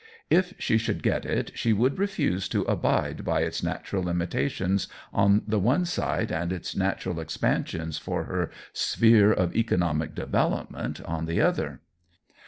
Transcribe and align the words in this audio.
If 0.31 0.55
she 0.57 0.79
should 0.79 1.03
get 1.03 1.27
it 1.27 1.51
she 1.53 1.73
would 1.73 1.99
refuse 1.99 2.49
to 2.49 2.63
abide 2.63 3.23
by 3.23 3.41
its 3.41 3.61
natural 3.61 4.01
limitations 4.01 4.87
on 5.13 5.43
the 5.47 5.59
one 5.59 5.85
side 5.85 6.31
and 6.31 6.51
its 6.51 6.75
natural 6.75 7.19
expansions 7.19 7.99
for 7.99 8.23
her 8.23 8.49
sphere 8.73 9.31
of 9.31 9.55
economic 9.55 10.15
development 10.15 11.01
on 11.01 11.27
the 11.27 11.39
other. 11.41 11.81